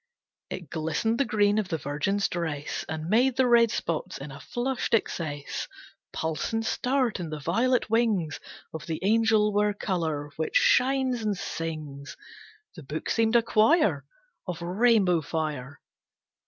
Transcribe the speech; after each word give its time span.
It 0.49 0.71
glistened 0.71 1.19
the 1.19 1.25
green 1.25 1.59
of 1.59 1.67
the 1.67 1.77
Virgin's 1.77 2.27
dress 2.27 2.83
And 2.89 3.07
made 3.07 3.35
the 3.37 3.45
red 3.47 3.69
spots, 3.69 4.17
in 4.17 4.31
a 4.31 4.39
flushed 4.39 4.95
excess, 4.95 5.67
Pulse 6.11 6.51
and 6.51 6.65
start; 6.65 7.19
and 7.19 7.31
the 7.31 7.37
violet 7.39 7.87
wings 7.87 8.39
Of 8.73 8.87
the 8.87 8.97
angel 9.03 9.53
were 9.53 9.75
colour 9.75 10.31
which 10.37 10.55
shines 10.55 11.21
and 11.21 11.37
sings. 11.37 12.17
The 12.75 12.81
book 12.81 13.11
seemed 13.11 13.35
a 13.35 13.43
choir 13.43 14.03
Of 14.47 14.63
rainbow 14.63 15.21
fire. 15.21 15.79